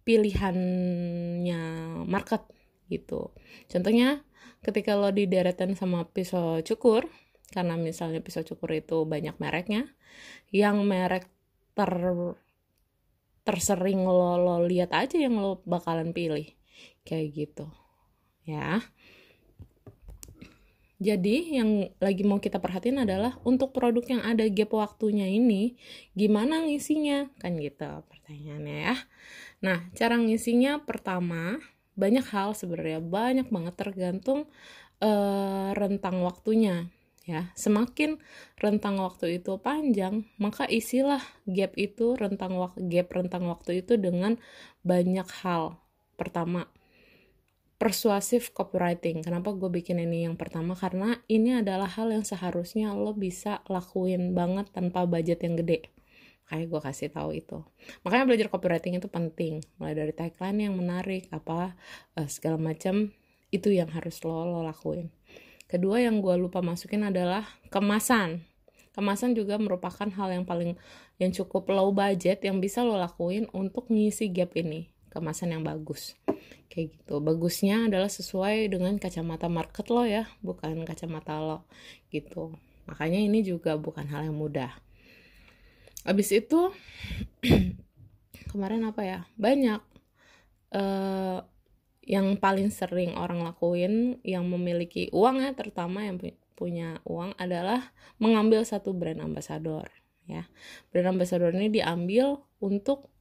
pilihannya 0.03 1.62
market 2.07 2.42
gitu. 2.90 3.31
Contohnya 3.70 4.26
ketika 4.61 4.98
lo 4.98 5.14
dideretan 5.14 5.79
sama 5.79 6.05
pisau 6.11 6.59
cukur, 6.66 7.07
karena 7.51 7.75
misalnya 7.75 8.23
pisau 8.23 8.47
cukur 8.47 8.71
itu 8.75 9.03
banyak 9.05 9.37
mereknya, 9.43 9.91
yang 10.55 10.83
merek 10.87 11.27
ter 11.75 11.93
tersering 13.45 14.05
lo 14.07 14.39
lo 14.39 14.57
lihat 14.63 14.95
aja 14.95 15.17
yang 15.19 15.39
lo 15.39 15.63
bakalan 15.67 16.15
pilih. 16.15 16.47
Kayak 17.03 17.27
gitu 17.35 17.67
ya. 18.47 18.81
Jadi 21.01 21.57
yang 21.57 21.89
lagi 21.97 22.29
mau 22.29 22.45
kita 22.45 22.61
perhatiin 22.61 23.09
adalah 23.09 23.41
untuk 23.41 23.73
produk 23.73 24.05
yang 24.05 24.21
ada 24.21 24.45
gap 24.53 24.69
waktunya 24.77 25.25
ini 25.33 25.81
gimana 26.13 26.61
ngisinya? 26.69 27.33
Kan 27.41 27.57
gitu 27.57 28.05
pertanyaannya 28.05 28.77
ya. 28.85 28.97
Nah, 29.65 29.89
cara 29.97 30.21
ngisinya 30.21 30.85
pertama 30.85 31.57
banyak 31.97 32.25
hal 32.29 32.53
sebenarnya. 32.53 33.01
Banyak 33.01 33.49
banget 33.49 33.75
tergantung 33.81 34.45
uh, 35.01 35.73
rentang 35.73 36.21
waktunya 36.21 36.93
ya. 37.31 37.43
Semakin 37.55 38.19
rentang 38.59 38.99
waktu 38.99 39.38
itu 39.38 39.57
panjang, 39.62 40.27
maka 40.43 40.66
isilah 40.66 41.23
gap 41.47 41.79
itu 41.79 42.19
rentang 42.19 42.59
waktu 42.59 42.83
gap 42.90 43.14
rentang 43.14 43.47
waktu 43.47 43.87
itu 43.87 43.95
dengan 43.95 44.37
banyak 44.83 45.29
hal. 45.47 45.79
Pertama, 46.19 46.66
persuasif 47.79 48.51
copywriting. 48.51 49.23
Kenapa 49.23 49.55
gue 49.55 49.71
bikin 49.71 50.03
ini 50.03 50.27
yang 50.27 50.35
pertama? 50.35 50.75
Karena 50.75 51.16
ini 51.31 51.62
adalah 51.62 51.88
hal 51.88 52.12
yang 52.12 52.27
seharusnya 52.27 52.93
lo 52.93 53.14
bisa 53.14 53.62
lakuin 53.71 54.35
banget 54.35 54.69
tanpa 54.75 55.07
budget 55.07 55.47
yang 55.47 55.55
gede 55.57 55.88
kayak 56.51 56.66
gue 56.66 56.81
kasih 56.83 57.14
tahu 57.14 57.31
itu 57.38 57.62
makanya 58.03 58.27
belajar 58.27 58.51
copywriting 58.51 58.99
itu 58.99 59.07
penting 59.07 59.62
mulai 59.79 59.95
dari 59.95 60.11
tagline 60.11 60.66
yang 60.66 60.75
menarik 60.75 61.31
apa 61.31 61.79
uh, 62.19 62.27
segala 62.27 62.59
macam 62.59 63.14
itu 63.55 63.71
yang 63.71 63.87
harus 63.95 64.19
lo 64.27 64.43
lo 64.43 64.66
lakuin 64.66 65.14
kedua 65.71 66.03
yang 66.03 66.19
gue 66.19 66.35
lupa 66.35 66.59
masukin 66.59 67.07
adalah 67.07 67.47
kemasan. 67.71 68.43
Kemasan 68.91 69.39
juga 69.39 69.55
merupakan 69.55 70.11
hal 70.11 70.35
yang 70.35 70.43
paling 70.43 70.75
yang 71.23 71.31
cukup 71.31 71.71
low 71.71 71.95
budget 71.95 72.43
yang 72.43 72.59
bisa 72.59 72.83
lo 72.83 72.99
lakuin 72.99 73.47
untuk 73.55 73.87
ngisi 73.87 74.35
gap 74.35 74.51
ini. 74.59 74.91
Kemasan 75.15 75.55
yang 75.55 75.63
bagus. 75.63 76.19
Kayak 76.67 76.99
gitu. 76.99 77.23
Bagusnya 77.23 77.87
adalah 77.87 78.11
sesuai 78.11 78.67
dengan 78.67 78.99
kacamata 78.99 79.47
market 79.47 79.87
lo 79.95 80.03
ya 80.03 80.27
bukan 80.43 80.83
kacamata 80.83 81.39
lo. 81.39 81.71
Gitu. 82.11 82.51
Makanya 82.91 83.23
ini 83.23 83.47
juga 83.47 83.79
bukan 83.79 84.11
hal 84.11 84.27
yang 84.27 84.35
mudah. 84.35 84.75
Abis 86.03 86.35
itu 86.35 86.75
kemarin 88.51 88.83
apa 88.91 89.03
ya? 89.07 89.21
Banyak 89.39 89.81
uh, 90.75 91.47
yang 92.11 92.35
paling 92.42 92.75
sering 92.75 93.14
orang 93.14 93.46
lakuin 93.46 94.18
yang 94.27 94.42
memiliki 94.51 95.07
uang 95.14 95.46
ya 95.46 95.55
terutama 95.55 96.03
yang 96.03 96.18
punya 96.59 96.99
uang 97.07 97.38
adalah 97.38 97.94
mengambil 98.18 98.66
satu 98.66 98.90
brand 98.90 99.23
ambassador 99.23 99.87
ya. 100.27 100.51
Brand 100.90 101.14
ambassador 101.14 101.55
ini 101.55 101.70
diambil 101.70 102.42
untuk 102.59 103.14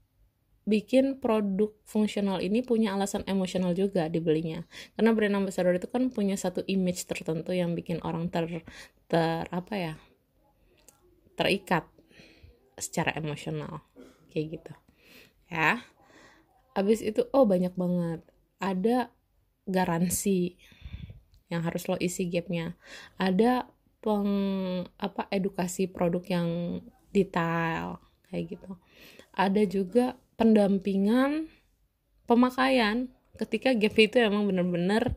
bikin 0.65 1.21
produk 1.21 1.69
fungsional 1.85 2.41
ini 2.41 2.65
punya 2.65 2.97
alasan 2.97 3.21
emosional 3.29 3.77
juga 3.77 4.09
dibelinya. 4.09 4.65
Karena 4.97 5.13
brand 5.13 5.37
ambassador 5.37 5.77
itu 5.77 5.85
kan 5.85 6.09
punya 6.09 6.33
satu 6.33 6.65
image 6.65 7.05
tertentu 7.05 7.53
yang 7.53 7.77
bikin 7.77 8.01
orang 8.01 8.33
ter 8.33 8.65
ter 9.05 9.45
apa 9.53 9.73
ya 9.77 9.93
terikat 11.37 11.85
secara 12.73 13.13
emosional 13.13 13.85
kayak 14.33 14.57
gitu 14.57 14.73
ya. 15.53 15.77
Habis 16.73 17.05
itu 17.05 17.29
oh 17.37 17.45
banyak 17.45 17.77
banget 17.77 18.25
ada 18.59 19.11
garansi 19.63 20.59
yang 21.49 21.65
harus 21.65 21.89
lo 21.89 21.97
isi 21.97 22.29
gapnya. 22.29 22.77
Ada 23.17 23.65
peng 23.99 24.31
apa 24.95 25.27
edukasi 25.33 25.89
produk 25.89 26.23
yang 26.27 26.49
detail 27.11 27.99
kayak 28.29 28.55
gitu. 28.55 28.71
Ada 29.33 29.63
juga 29.65 30.05
pendampingan 30.37 31.49
pemakaian. 32.29 33.09
Ketika 33.35 33.73
gap 33.73 33.95
itu 33.97 34.19
emang 34.19 34.45
bener-bener 34.45 35.15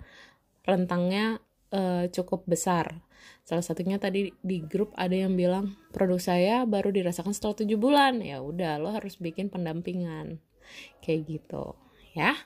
rentangnya 0.63 1.43
uh, 1.75 2.07
cukup 2.09 2.47
besar. 2.49 3.03
Salah 3.43 3.63
satunya 3.63 3.99
tadi 3.99 4.31
di 4.43 4.59
grup 4.63 4.95
ada 4.95 5.15
yang 5.15 5.35
bilang 5.35 5.75
produk 5.91 6.19
saya 6.19 6.63
baru 6.67 6.95
dirasakan 6.95 7.35
setelah 7.35 7.59
tujuh 7.63 7.79
bulan. 7.79 8.23
Ya 8.23 8.39
udah 8.39 8.79
lo 8.79 8.95
harus 8.95 9.19
bikin 9.19 9.51
pendampingan. 9.51 10.39
Kayak 11.03 11.21
gitu 11.29 11.75
ya 12.13 12.37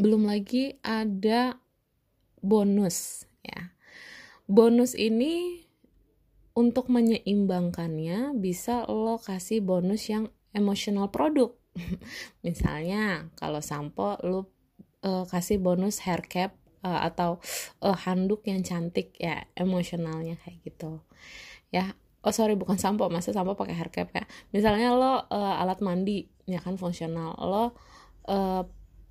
belum 0.00 0.24
lagi 0.24 0.80
ada 0.80 1.60
bonus 2.40 3.28
ya. 3.44 3.76
Bonus 4.48 4.96
ini 4.96 5.60
untuk 6.56 6.88
menyeimbangkannya 6.88 8.34
bisa 8.40 8.88
lo 8.88 9.20
kasih 9.20 9.60
bonus 9.60 10.08
yang 10.08 10.32
emosional 10.56 11.12
produk. 11.12 11.54
Misalnya 12.46 13.30
kalau 13.36 13.60
sampo 13.60 14.16
lo 14.24 14.50
uh, 15.04 15.28
kasih 15.28 15.60
bonus 15.60 16.02
hair 16.02 16.24
cap 16.26 16.56
uh, 16.82 17.04
atau 17.06 17.38
uh, 17.84 17.94
handuk 17.94 18.42
yang 18.48 18.64
cantik 18.64 19.14
ya 19.20 19.46
emosionalnya 19.54 20.40
kayak 20.40 20.64
gitu. 20.64 21.04
Ya 21.70 21.94
oh 22.20 22.34
sorry 22.34 22.56
bukan 22.56 22.76
sampo 22.76 23.08
masa 23.12 23.36
sampo 23.36 23.54
pakai 23.54 23.76
hair 23.76 23.92
cap 23.92 24.10
ya. 24.16 24.24
Misalnya 24.50 24.96
lo 24.96 25.28
uh, 25.28 25.60
alat 25.60 25.78
mandi 25.84 26.26
ya 26.48 26.58
kan 26.58 26.74
fungsional. 26.74 27.38
Lo 27.38 27.76
uh, 28.26 28.64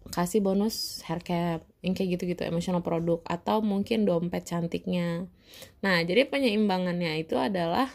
kasih 0.09 0.41
bonus 0.41 1.05
hair 1.05 1.21
cap 1.21 1.61
yang 1.83 1.93
kayak 1.93 2.17
gitu-gitu 2.17 2.41
emosional 2.47 2.81
produk 2.81 3.21
atau 3.27 3.61
mungkin 3.61 4.03
dompet 4.07 4.47
cantiknya. 4.47 5.27
Nah 5.85 6.01
jadi 6.01 6.27
penyeimbangannya 6.27 7.21
itu 7.21 7.37
adalah 7.37 7.87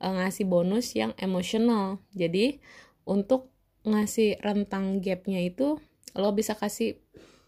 uh, 0.00 0.12
ngasih 0.22 0.48
bonus 0.48 0.94
yang 0.96 1.12
emosional 1.20 2.00
jadi 2.16 2.62
untuk 3.04 3.52
ngasih 3.84 4.40
rentang 4.42 5.00
gapnya 5.00 5.44
itu 5.44 5.78
lo 6.16 6.30
bisa 6.34 6.56
kasih 6.56 6.98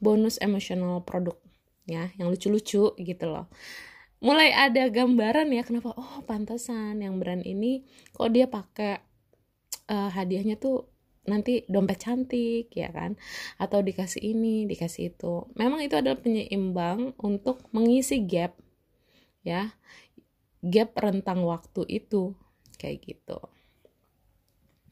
bonus 0.00 0.40
emosional 0.40 1.02
produk 1.04 1.36
ya 1.88 2.12
yang 2.16 2.28
lucu-lucu 2.30 2.94
gitu 2.96 3.24
loh. 3.26 3.48
Mulai 4.20 4.52
ada 4.52 4.84
gambaran 4.92 5.48
ya 5.48 5.64
kenapa 5.64 5.96
oh 5.96 6.20
pantesan 6.28 7.00
yang 7.00 7.16
brand 7.16 7.40
ini 7.40 7.88
kok 8.12 8.28
dia 8.30 8.44
pakai 8.46 9.00
uh, 9.88 10.12
hadiahnya 10.12 10.60
tuh 10.60 10.86
nanti 11.28 11.68
dompet 11.68 12.00
cantik 12.00 12.72
ya 12.72 12.88
kan? 12.92 13.16
Atau 13.60 13.84
dikasih 13.84 14.22
ini 14.22 14.64
dikasih 14.64 15.12
itu. 15.16 15.48
Memang 15.56 15.84
itu 15.84 15.96
adalah 15.96 16.20
penyeimbang 16.20 17.16
untuk 17.20 17.64
mengisi 17.74 18.24
gap 18.24 18.56
ya. 19.44 19.74
Gap 20.60 20.92
rentang 20.96 21.44
waktu 21.44 21.84
itu 21.88 22.36
kayak 22.76 23.04
gitu. 23.04 23.40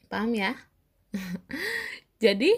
Paham 0.08 0.32
ya? 0.36 0.56
Jadi 2.24 2.52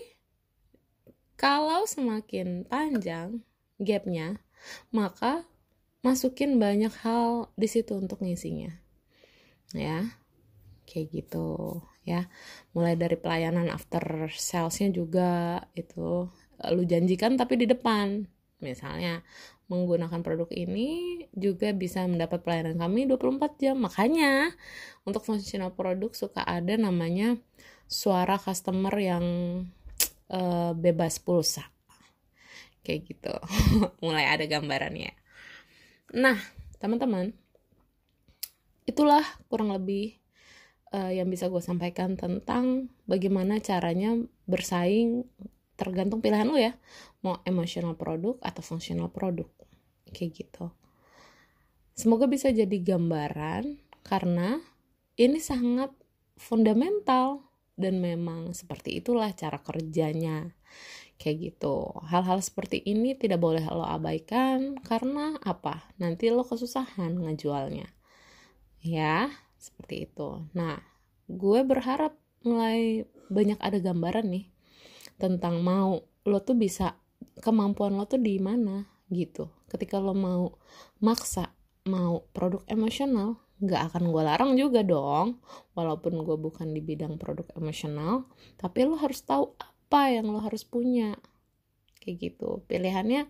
kalau 1.35 1.87
semakin 1.87 2.66
panjang 2.66 3.42
gapnya 3.80 4.38
maka 4.92 5.48
masukin 6.04 6.61
banyak 6.61 6.92
hal 7.00 7.48
di 7.56 7.68
situ 7.68 7.96
untuk 7.96 8.22
ngisinya 8.22 8.70
ya. 9.74 10.14
Kayak 10.90 11.22
gitu 11.22 11.78
ya. 12.10 12.22
Mulai 12.74 12.98
dari 12.98 13.14
pelayanan 13.14 13.70
after 13.70 14.30
salesnya 14.34 14.90
juga 14.90 15.62
itu 15.78 16.26
lu 16.74 16.82
janjikan 16.84 17.38
tapi 17.38 17.62
di 17.62 17.66
depan. 17.70 18.26
Misalnya 18.60 19.24
menggunakan 19.70 20.20
produk 20.20 20.50
ini 20.50 21.22
juga 21.32 21.70
bisa 21.70 22.02
mendapat 22.04 22.42
pelayanan 22.42 22.76
kami 22.76 23.06
24 23.08 23.62
jam. 23.62 23.76
Makanya 23.78 24.52
untuk 25.06 25.24
fungsional 25.24 25.72
produk 25.72 26.10
suka 26.12 26.42
ada 26.44 26.74
namanya 26.76 27.38
suara 27.86 28.36
customer 28.36 28.92
yang 28.98 29.24
uh, 30.30 30.76
bebas 30.76 31.18
pulsa. 31.18 31.66
Kayak 32.84 33.00
gitu. 33.08 33.34
Mulai 34.04 34.28
ada 34.28 34.44
gambarannya. 34.44 35.14
Nah, 36.14 36.36
teman-teman, 36.82 37.30
itulah 38.86 39.22
kurang 39.46 39.70
lebih 39.70 40.19
uh, 40.94 41.12
yang 41.12 41.31
bisa 41.31 41.46
gue 41.50 41.62
sampaikan 41.62 42.18
tentang 42.18 42.90
bagaimana 43.07 43.59
caranya 43.62 44.18
bersaing 44.46 45.26
tergantung 45.79 46.20
pilihan 46.20 46.44
lo 46.44 46.61
ya, 46.61 46.76
mau 47.24 47.40
emosional 47.48 47.96
produk 47.96 48.37
atau 48.44 48.61
fungsional 48.61 49.09
produk, 49.09 49.48
kayak 50.12 50.44
gitu. 50.44 50.68
Semoga 51.96 52.29
bisa 52.29 52.53
jadi 52.53 52.76
gambaran 52.81 53.81
karena 54.05 54.61
ini 55.16 55.40
sangat 55.40 55.92
fundamental 56.37 57.44
dan 57.76 58.00
memang 58.00 58.53
seperti 58.53 59.00
itulah 59.00 59.33
cara 59.33 59.61
kerjanya. 59.61 60.53
Kayak 61.20 61.53
gitu. 61.53 61.92
Hal-hal 62.09 62.40
seperti 62.40 62.81
ini 62.81 63.12
tidak 63.12 63.44
boleh 63.44 63.61
lo 63.68 63.85
abaikan 63.85 64.81
karena 64.81 65.37
apa? 65.44 65.92
Nanti 66.00 66.33
lo 66.33 66.40
kesusahan 66.48 67.12
ngejualnya. 67.20 67.92
Ya 68.81 69.29
seperti 69.60 70.08
itu. 70.08 70.48
Nah 70.56 70.80
gue 71.28 71.60
berharap 71.62 72.16
mulai 72.42 73.04
banyak 73.28 73.60
ada 73.60 73.78
gambaran 73.78 74.26
nih 74.32 74.48
tentang 75.20 75.60
mau 75.60 76.00
lo 76.24 76.38
tuh 76.40 76.56
bisa 76.56 76.96
kemampuan 77.44 77.94
lo 77.94 78.08
tuh 78.08 78.18
di 78.18 78.40
mana 78.40 78.88
gitu. 79.12 79.52
Ketika 79.68 80.00
lo 80.00 80.16
mau 80.16 80.56
maksa 81.04 81.52
mau 81.84 82.24
produk 82.32 82.64
emosional 82.66 83.36
nggak 83.60 83.92
akan 83.92 84.08
gue 84.08 84.22
larang 84.24 84.52
juga 84.56 84.80
dong. 84.80 85.44
Walaupun 85.76 86.24
gue 86.24 86.36
bukan 86.40 86.72
di 86.72 86.80
bidang 86.80 87.20
produk 87.20 87.46
emosional 87.60 88.24
tapi 88.56 88.88
lo 88.88 88.96
harus 88.96 89.20
tahu 89.20 89.52
apa 89.60 90.16
yang 90.16 90.32
lo 90.32 90.40
harus 90.40 90.64
punya. 90.64 91.20
Kayak 92.00 92.16
gitu. 92.32 92.64
Pilihannya 92.64 93.28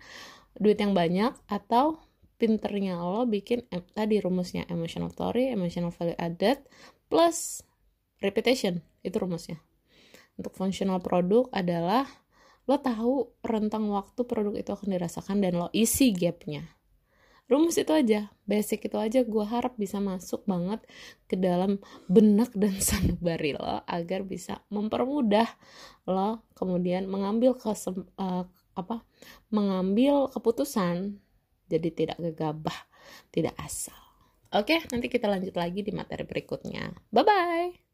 duit 0.55 0.79
yang 0.79 0.95
banyak 0.95 1.35
atau 1.51 1.99
pinternya 2.41 2.97
lo 2.97 3.29
bikin 3.29 3.69
eh, 3.69 3.85
tadi 3.93 4.17
rumusnya 4.17 4.65
emotional 4.65 5.13
story 5.13 5.53
emotional 5.53 5.93
value 5.93 6.17
added 6.17 6.57
plus 7.05 7.61
repetition 8.21 8.81
itu 9.01 9.17
rumusnya. 9.17 9.59
Untuk 10.37 10.55
functional 10.55 11.01
produk 11.01 11.49
adalah 11.51 12.07
lo 12.69 12.77
tahu 12.77 13.29
rentang 13.41 13.89
waktu 13.89 14.21
produk 14.23 14.53
itu 14.55 14.69
akan 14.71 14.89
dirasakan 14.93 15.37
dan 15.41 15.57
lo 15.57 15.67
isi 15.73 16.13
gapnya. 16.13 16.65
Rumus 17.51 17.75
itu 17.75 17.91
aja. 17.91 18.31
Basic 18.47 18.87
itu 18.87 18.95
aja. 18.95 19.27
Gue 19.27 19.43
harap 19.43 19.75
bisa 19.75 19.99
masuk 19.99 20.47
banget 20.47 20.79
ke 21.27 21.35
dalam 21.35 21.83
benak 22.07 22.55
dan 22.55 22.79
sanubari 22.87 23.51
lo 23.57 23.83
agar 23.83 24.23
bisa 24.23 24.63
mempermudah 24.71 25.49
lo 26.07 26.47
kemudian 26.55 27.11
mengambil 27.11 27.57
kesem, 27.59 28.07
uh, 28.15 28.47
apa 28.71 29.03
mengambil 29.51 30.31
keputusan 30.31 31.19
jadi 31.71 31.89
tidak 31.95 32.17
gegabah 32.19 32.79
tidak 33.31 33.55
asal. 33.63 33.95
Oke 34.51 34.83
nanti 34.91 35.07
kita 35.07 35.31
lanjut 35.31 35.55
lagi 35.55 35.79
di 35.79 35.95
materi 35.95 36.27
berikutnya. 36.27 36.91
Bye 37.07 37.23
bye 37.23 37.90